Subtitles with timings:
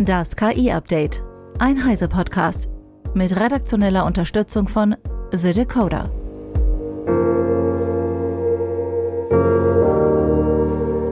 [0.00, 1.24] Das KI-Update.
[1.58, 2.68] Ein Heise-Podcast.
[3.14, 4.94] Mit redaktioneller Unterstützung von
[5.32, 6.12] The Decoder.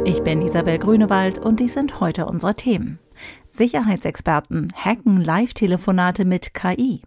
[0.05, 3.01] Ich bin Isabel Grünewald und dies sind heute unsere Themen.
[3.49, 7.03] Sicherheitsexperten hacken Live-Telefonate mit KI.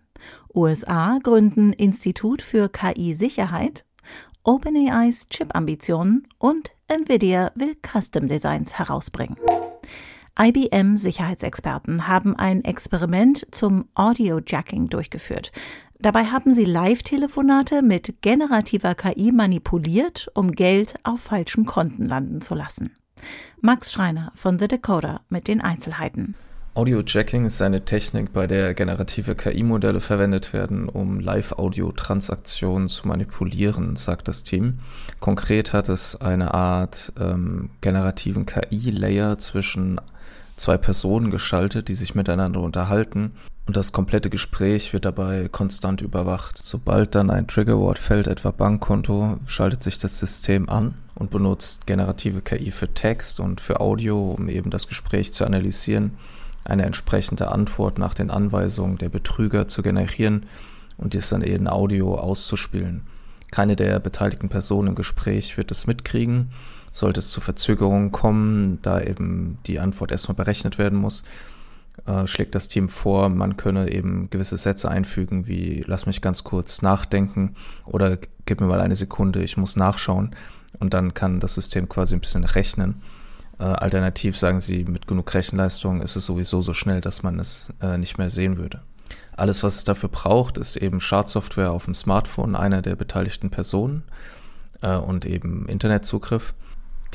[0.53, 3.85] USA gründen Institut für KI-Sicherheit.
[4.43, 9.37] OpenAIs Chip-Ambitionen und Nvidia will Custom Designs herausbringen.
[10.41, 15.51] IBM-Sicherheitsexperten haben ein Experiment zum Audio-Jacking durchgeführt.
[15.99, 22.55] Dabei haben sie Live-Telefonate mit generativer KI manipuliert, um Geld auf falschen Konten landen zu
[22.55, 22.91] lassen.
[23.59, 26.35] Max Schreiner von The Decoder mit den Einzelheiten.
[26.73, 34.29] Audio-Jacking ist eine Technik, bei der generative KI-Modelle verwendet werden, um Live-Audio-Transaktionen zu manipulieren, sagt
[34.29, 34.77] das Team.
[35.19, 39.99] Konkret hat es eine Art ähm, generativen KI-Layer zwischen
[40.59, 43.31] zwei Personen geschaltet, die sich miteinander unterhalten
[43.69, 46.57] und das komplette Gespräch wird dabei konstant überwacht.
[46.59, 52.41] Sobald dann ein Triggerwort fällt, etwa Bankkonto, schaltet sich das System an und benutzt generative
[52.41, 56.17] KI für Text und für Audio, um eben das Gespräch zu analysieren,
[56.65, 60.47] eine entsprechende Antwort nach den Anweisungen der Betrüger zu generieren
[60.97, 63.03] und dies dann eben Audio auszuspielen.
[63.51, 66.49] Keine der beteiligten Personen im Gespräch wird es mitkriegen
[66.99, 71.23] sollte es zu Verzögerungen kommen, da eben die Antwort erstmal berechnet werden muss,
[72.05, 76.43] äh, schlägt das Team vor, man könne eben gewisse Sätze einfügen, wie lass mich ganz
[76.43, 77.55] kurz nachdenken
[77.85, 80.35] oder gib mir mal eine Sekunde, ich muss nachschauen
[80.79, 83.01] und dann kann das System quasi ein bisschen rechnen.
[83.59, 87.73] Äh, alternativ sagen sie, mit genug Rechenleistung ist es sowieso so schnell, dass man es
[87.81, 88.81] äh, nicht mehr sehen würde.
[89.35, 94.03] Alles, was es dafür braucht, ist eben Schadsoftware auf dem Smartphone einer der beteiligten Personen
[94.81, 96.53] äh, und eben Internetzugriff.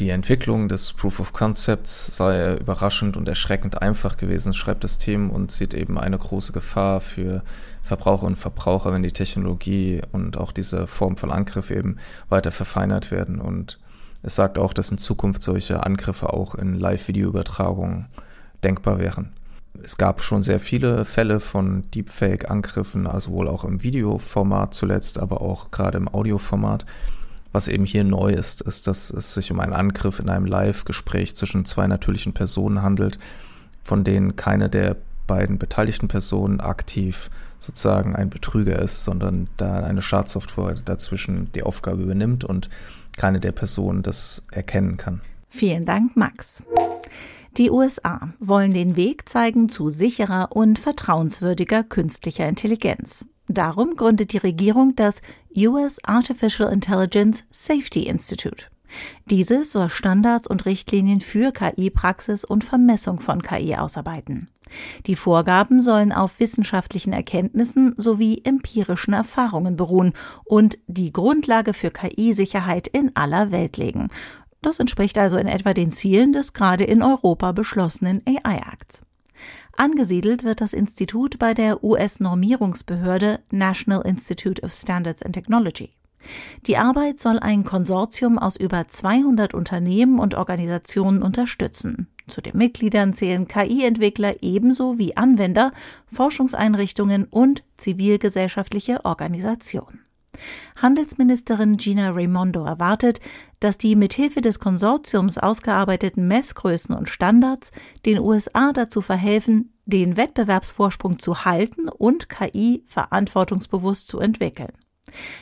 [0.00, 5.30] Die Entwicklung des Proof of Concepts sei überraschend und erschreckend einfach gewesen, schreibt das Team
[5.30, 7.44] und sieht eben eine große Gefahr für
[7.80, 11.98] Verbraucher und Verbraucher, wenn die Technologie und auch diese Form von Angriff eben
[12.28, 13.40] weiter verfeinert werden.
[13.40, 13.78] Und
[14.24, 18.06] es sagt auch, dass in Zukunft solche Angriffe auch in Live-Video-Übertragungen
[18.64, 19.32] denkbar wären.
[19.80, 25.40] Es gab schon sehr viele Fälle von Deepfake-Angriffen, also wohl auch im Videoformat zuletzt, aber
[25.40, 26.84] auch gerade im Audioformat.
[27.54, 31.36] Was eben hier neu ist, ist, dass es sich um einen Angriff in einem Live-Gespräch
[31.36, 33.20] zwischen zwei natürlichen Personen handelt,
[33.84, 34.96] von denen keine der
[35.28, 42.02] beiden beteiligten Personen aktiv sozusagen ein Betrüger ist, sondern da eine Schadsoftware dazwischen die Aufgabe
[42.02, 42.70] übernimmt und
[43.16, 45.20] keine der Personen das erkennen kann.
[45.48, 46.60] Vielen Dank, Max.
[47.56, 53.26] Die USA wollen den Weg zeigen zu sicherer und vertrauenswürdiger künstlicher Intelligenz.
[53.48, 55.20] Darum gründet die Regierung das
[55.56, 58.64] US Artificial Intelligence Safety Institute.
[59.26, 64.48] Dieses soll Standards und Richtlinien für KI-Praxis und Vermessung von KI ausarbeiten.
[65.06, 70.12] Die Vorgaben sollen auf wissenschaftlichen Erkenntnissen sowie empirischen Erfahrungen beruhen
[70.44, 74.08] und die Grundlage für KI-Sicherheit in aller Welt legen.
[74.62, 79.02] Das entspricht also in etwa den Zielen des gerade in Europa beschlossenen AI-Acts.
[79.76, 85.90] Angesiedelt wird das Institut bei der US-Normierungsbehörde National Institute of Standards and Technology.
[86.66, 92.08] Die Arbeit soll ein Konsortium aus über 200 Unternehmen und Organisationen unterstützen.
[92.28, 95.72] Zu den Mitgliedern zählen KI-Entwickler ebenso wie Anwender,
[96.06, 100.03] Forschungseinrichtungen und zivilgesellschaftliche Organisationen.
[100.76, 103.20] Handelsministerin Gina Raimondo erwartet,
[103.60, 107.70] dass die mithilfe des Konsortiums ausgearbeiteten Messgrößen und Standards
[108.04, 114.72] den USA dazu verhelfen, den Wettbewerbsvorsprung zu halten und KI verantwortungsbewusst zu entwickeln.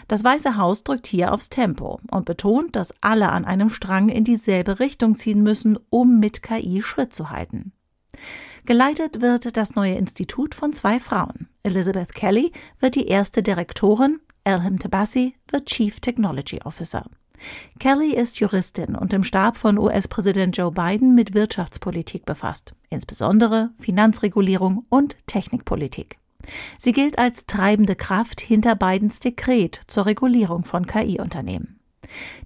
[0.09, 4.25] Das Weiße Haus drückt hier aufs Tempo und betont, dass alle an einem Strang in
[4.25, 7.73] dieselbe Richtung ziehen müssen, um mit KI Schritt zu halten.
[8.65, 11.49] Geleitet wird das neue Institut von zwei Frauen.
[11.63, 17.05] Elizabeth Kelly wird die erste Direktorin, Elham Tabassi wird Chief Technology Officer.
[17.79, 24.85] Kelly ist Juristin und im Stab von US-Präsident Joe Biden mit Wirtschaftspolitik befasst, insbesondere Finanzregulierung
[24.89, 26.19] und Technikpolitik.
[26.79, 31.79] Sie gilt als treibende Kraft hinter Bidens Dekret zur Regulierung von KI-Unternehmen.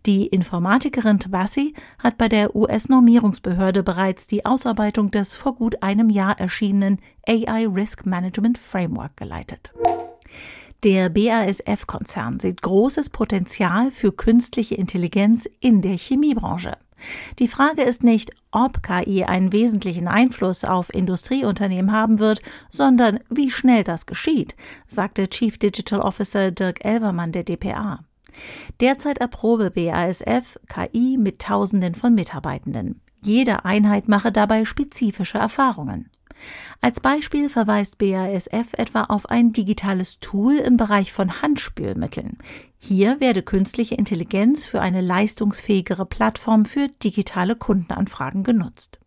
[0.04, 6.38] Die Informatikerin Tabassi hat bei der US-Normierungsbehörde bereits die Ausarbeitung des vor gut einem Jahr
[6.38, 9.72] erschienenen AI Risk Management Framework geleitet.
[10.82, 16.76] Der BASF-Konzern sieht großes Potenzial für künstliche Intelligenz in der Chemiebranche.
[17.38, 22.40] Die Frage ist nicht, ob KI einen wesentlichen Einfluss auf Industrieunternehmen haben wird,
[22.70, 24.55] sondern wie schnell das geschieht,
[24.87, 28.00] sagte Chief Digital Officer Dirk Elvermann der DPA.
[28.81, 33.00] Derzeit erprobe BASF KI mit Tausenden von Mitarbeitenden.
[33.23, 36.11] Jede Einheit mache dabei spezifische Erfahrungen.
[36.81, 42.38] Als Beispiel verweist BASF etwa auf ein digitales Tool im Bereich von Handspülmitteln.
[42.79, 49.00] Hier werde künstliche Intelligenz für eine leistungsfähigere Plattform für digitale Kundenanfragen genutzt.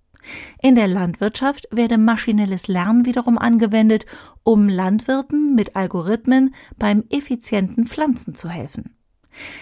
[0.62, 4.06] In der Landwirtschaft werde maschinelles Lernen wiederum angewendet,
[4.44, 8.96] um Landwirten mit Algorithmen beim effizienten Pflanzen zu helfen.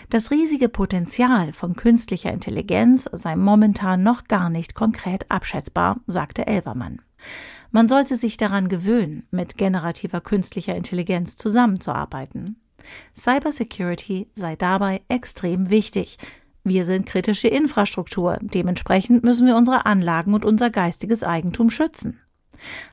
[0.09, 7.01] Das riesige Potenzial von künstlicher Intelligenz sei momentan noch gar nicht konkret abschätzbar, sagte Elvermann.
[7.71, 12.57] Man sollte sich daran gewöhnen, mit generativer künstlicher Intelligenz zusammenzuarbeiten.
[13.15, 16.17] Cybersecurity sei dabei extrem wichtig.
[16.63, 22.19] Wir sind kritische Infrastruktur, dementsprechend müssen wir unsere Anlagen und unser geistiges Eigentum schützen.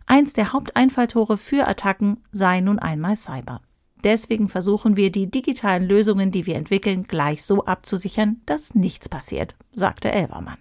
[0.06, 3.62] Eins der Haupteinfalltore für Attacken sei nun einmal Cyber.
[4.04, 9.56] Deswegen versuchen wir, die digitalen Lösungen, die wir entwickeln, gleich so abzusichern, dass nichts passiert,
[9.72, 10.58] sagte Elvermann.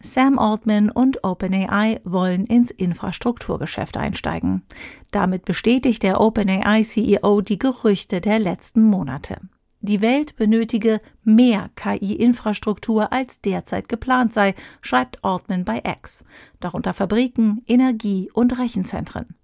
[0.00, 4.62] Sam Altman und OpenAI wollen ins Infrastrukturgeschäft einsteigen.
[5.10, 9.38] Damit bestätigt der OpenAI-CEO die Gerüchte der letzten Monate.
[9.80, 16.24] Die Welt benötige mehr KI-Infrastruktur als derzeit geplant sei, schreibt Altman bei X,
[16.60, 19.36] darunter Fabriken, Energie- und Rechenzentren.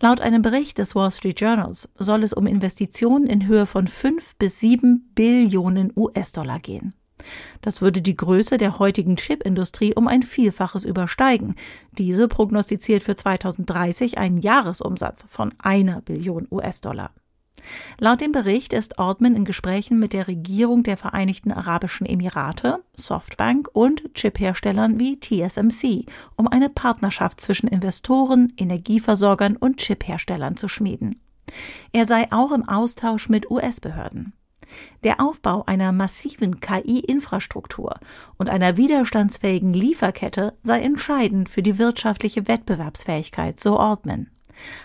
[0.00, 4.36] Laut einem Bericht des Wall Street Journals soll es um Investitionen in Höhe von 5
[4.36, 6.94] bis 7 Billionen US-Dollar gehen.
[7.62, 11.54] Das würde die Größe der heutigen Chipindustrie um ein Vielfaches übersteigen.
[11.92, 17.10] Diese prognostiziert für 2030 einen Jahresumsatz von einer Billion US-Dollar.
[17.98, 23.68] Laut dem Bericht ist Altman in Gesprächen mit der Regierung der Vereinigten Arabischen Emirate, Softbank
[23.72, 26.06] und Chipherstellern wie TSMC,
[26.36, 31.20] um eine Partnerschaft zwischen Investoren, Energieversorgern und Chipherstellern zu schmieden.
[31.92, 34.32] Er sei auch im Austausch mit US-Behörden.
[35.04, 37.98] Der Aufbau einer massiven KI-Infrastruktur
[38.38, 44.28] und einer widerstandsfähigen Lieferkette sei entscheidend für die wirtschaftliche Wettbewerbsfähigkeit, so Altman.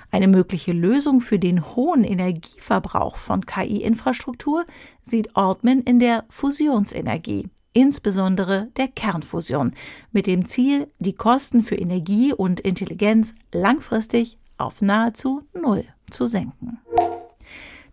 [0.09, 4.65] Eine mögliche Lösung für den hohen Energieverbrauch von KI-Infrastruktur
[5.01, 9.73] sieht Altman in der Fusionsenergie, insbesondere der Kernfusion,
[10.11, 16.79] mit dem Ziel, die Kosten für Energie und Intelligenz langfristig auf nahezu Null zu senken.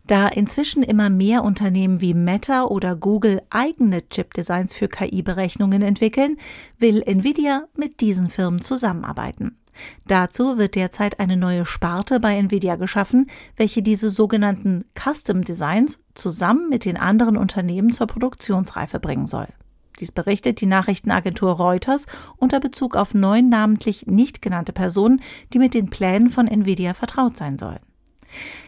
[0.09, 6.39] Da inzwischen immer mehr Unternehmen wie Meta oder Google eigene Chip-Designs für KI-Berechnungen entwickeln,
[6.79, 9.59] will Nvidia mit diesen Firmen zusammenarbeiten.
[10.07, 13.27] Dazu wird derzeit eine neue Sparte bei Nvidia geschaffen,
[13.57, 19.49] welche diese sogenannten Custom Designs zusammen mit den anderen Unternehmen zur Produktionsreife bringen soll.
[20.01, 22.07] Dies berichtet die Nachrichtenagentur Reuters
[22.39, 25.21] unter Bezug auf neun namentlich nicht genannte Personen,
[25.53, 27.81] die mit den Plänen von Nvidia vertraut sein sollen.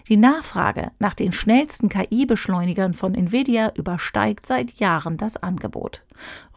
[0.09, 6.03] Die Nachfrage nach den schnellsten KI-Beschleunigern von Nvidia übersteigt seit Jahren das Angebot.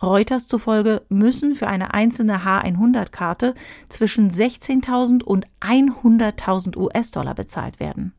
[0.02, 3.54] Reuters zufolge müssen für eine einzelne H100-Karte
[3.90, 8.14] zwischen 16.000 und 100.000 US-Dollar bezahlt werden.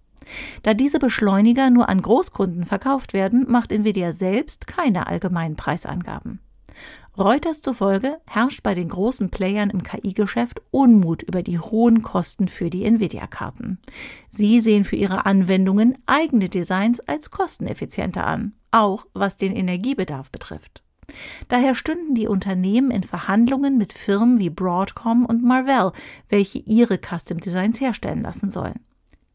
[0.62, 6.40] Da diese Beschleuniger nur an Großkunden verkauft werden, macht Nvidia selbst keine allgemeinen Preisangaben.
[7.16, 12.70] Reuters zufolge herrscht bei den großen Playern im KI-Geschäft Unmut über die hohen Kosten für
[12.70, 13.78] die Nvidia-Karten.
[14.31, 20.82] Sie sehen für ihre Anwendungen eigene Designs als kosteneffizienter an, auch was den Energiebedarf betrifft.
[21.46, 25.93] Daher stünden die Unternehmen in Verhandlungen mit Firmen wie Broadcom und Marvell,
[26.28, 28.80] welche ihre Custom Designs herstellen lassen sollen.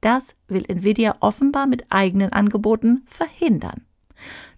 [0.02, 3.86] Das will Nvidia offenbar mit eigenen Angeboten verhindern.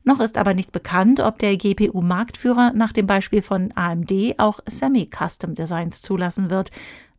[0.03, 5.53] Noch ist aber nicht bekannt, ob der GPU-Marktführer nach dem Beispiel von AMD auch Semi-Custom
[5.53, 6.72] Designs zulassen wird.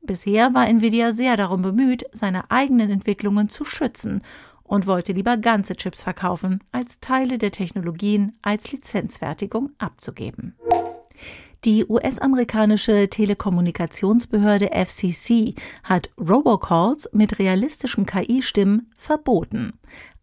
[0.03, 4.23] Bisher war Nvidia sehr darum bemüht, seine eigenen Entwicklungen zu schützen
[4.65, 10.57] und wollte lieber ganze Chips verkaufen, als Teile der Technologien als Lizenzfertigung abzugeben.
[11.65, 19.75] Die US-amerikanische Telekommunikationsbehörde FCC hat Robocalls mit realistischen KI-Stimmen verboten.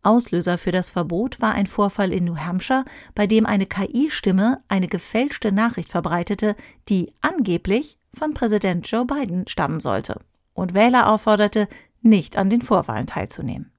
[0.01, 4.87] Auslöser für das Verbot war ein Vorfall in New Hampshire, bei dem eine KI-Stimme eine
[4.87, 6.55] gefälschte Nachricht verbreitete,
[6.87, 10.21] die angeblich von Präsident Joe Biden stammen sollte
[10.53, 11.67] und Wähler aufforderte,
[12.01, 13.71] nicht an den Vorwahlen teilzunehmen.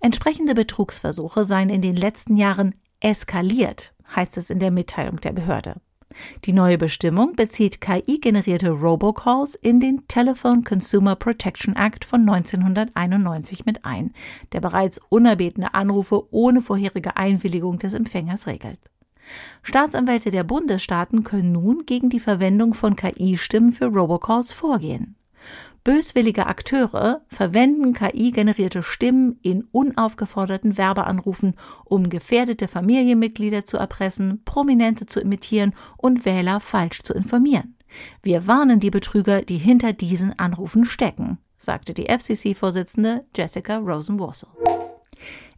[0.00, 5.80] Entsprechende Betrugsversuche seien in den letzten Jahren eskaliert, heißt es in der Mitteilung der Behörde.
[6.44, 13.84] Die neue Bestimmung bezieht KI-generierte Robocalls in den Telephone Consumer Protection Act von 1991 mit
[13.84, 14.12] ein,
[14.52, 18.78] der bereits unerbetene Anrufe ohne vorherige Einwilligung des Empfängers regelt.
[19.62, 25.16] Staatsanwälte der Bundesstaaten können nun gegen die Verwendung von KI-Stimmen für Robocalls vorgehen.
[25.82, 35.20] Böswillige Akteure verwenden KI-generierte Stimmen in unaufgeforderten Werbeanrufen, um gefährdete Familienmitglieder zu erpressen, Prominente zu
[35.20, 37.76] imitieren und Wähler falsch zu informieren.
[38.22, 44.50] Wir warnen die Betrüger, die hinter diesen Anrufen stecken, sagte die FCC-Vorsitzende Jessica Rosen-Warsell.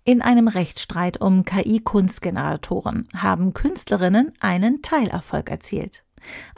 [0.04, 6.04] In einem Rechtsstreit um KI-Kunstgeneratoren haben Künstlerinnen einen Teilerfolg erzielt.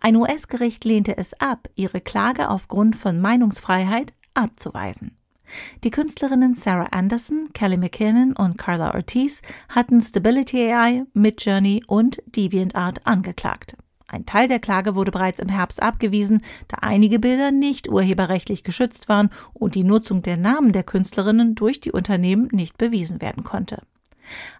[0.00, 5.16] Ein US-Gericht lehnte es ab, ihre Klage aufgrund von Meinungsfreiheit abzuweisen.
[5.84, 13.06] Die Künstlerinnen Sarah Anderson, Kelly McKinnon und Carla Ortiz hatten Stability AI, Midjourney und DeviantArt
[13.06, 13.76] angeklagt.
[14.06, 19.08] Ein Teil der Klage wurde bereits im Herbst abgewiesen, da einige Bilder nicht urheberrechtlich geschützt
[19.08, 23.82] waren und die Nutzung der Namen der Künstlerinnen durch die Unternehmen nicht bewiesen werden konnte.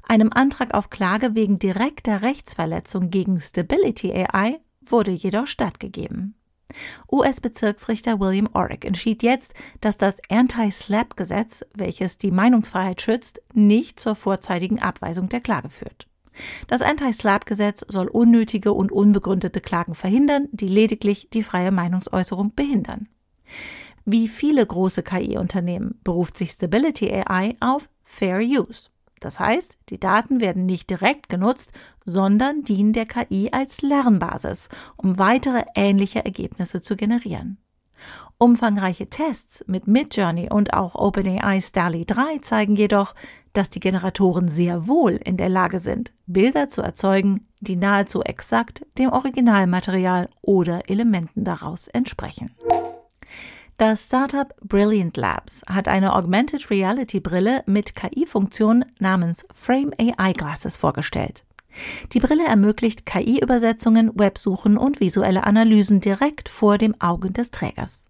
[0.02, 6.34] Einem Antrag auf Klage wegen direkter Rechtsverletzung gegen Stability AI wurde jedoch stattgegeben.
[7.10, 14.80] US-Bezirksrichter William Orrick entschied jetzt, dass das Anti-SLAPP-Gesetz, welches die Meinungsfreiheit schützt, nicht zur vorzeitigen
[14.80, 16.08] Abweisung der Klage führt.
[16.66, 23.08] Das Anti-SLAPP-Gesetz soll unnötige und unbegründete Klagen verhindern, die lediglich die freie Meinungsäußerung behindern.
[24.04, 28.90] Wie viele große KI-Unternehmen beruft sich Stability AI auf Fair Use.
[29.24, 31.72] Das heißt, die Daten werden nicht direkt genutzt,
[32.04, 37.56] sondern dienen der KI als Lernbasis, um weitere ähnliche Ergebnisse zu generieren.
[38.36, 43.14] Umfangreiche Tests mit Midjourney und auch OpenAI's DALI 3 zeigen jedoch,
[43.54, 48.84] dass die Generatoren sehr wohl in der Lage sind, Bilder zu erzeugen, die nahezu exakt
[48.98, 52.54] dem Originalmaterial oder Elementen daraus entsprechen.
[53.76, 60.76] Das Startup Brilliant Labs hat eine Augmented Reality Brille mit KI-Funktion namens Frame AI Glasses
[60.76, 61.44] vorgestellt.
[62.12, 68.06] Die Brille ermöglicht KI-Übersetzungen, Websuchen und visuelle Analysen direkt vor dem Augen des Trägers.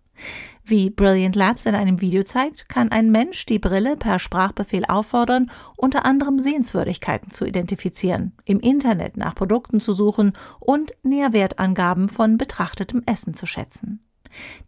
[0.64, 5.50] Wie Brilliant Labs in einem Video zeigt, kann ein Mensch die Brille per Sprachbefehl auffordern,
[5.78, 13.02] unter anderem Sehenswürdigkeiten zu identifizieren, im Internet nach Produkten zu suchen und Nährwertangaben von betrachtetem
[13.06, 14.04] Essen zu schätzen.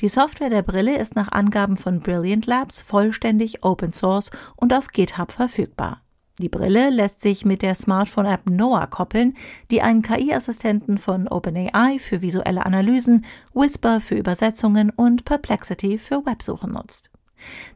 [0.00, 4.88] Die Software der Brille ist nach Angaben von Brilliant Labs vollständig Open Source und auf
[4.88, 6.02] GitHub verfügbar.
[6.38, 9.35] Die Brille lässt sich mit der Smartphone-App Noah koppeln,
[9.70, 16.73] die einen KI-Assistenten von OpenAI für visuelle Analysen, Whisper für Übersetzungen und Perplexity für Websuchen
[16.73, 17.11] nutzt.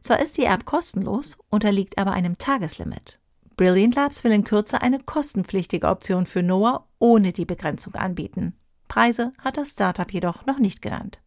[0.01, 3.17] Zwar ist die App kostenlos, unterliegt aber einem Tageslimit.
[3.57, 8.53] Brilliant Labs will in Kürze eine kostenpflichtige Option für Noah ohne die Begrenzung anbieten.
[8.87, 11.19] Preise hat das Startup jedoch noch nicht genannt.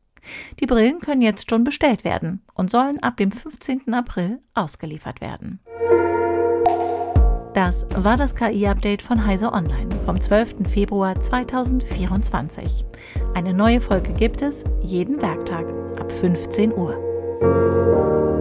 [0.60, 3.92] Die Brillen können jetzt schon bestellt werden und sollen ab dem 15.
[3.92, 5.60] April ausgeliefert werden.
[7.54, 10.68] Das war das KI-Update von Heise Online vom 12.
[10.68, 12.84] Februar 2024.
[13.34, 15.64] Eine neue Folge gibt es jeden Werktag
[16.00, 18.33] ab 15 Uhr.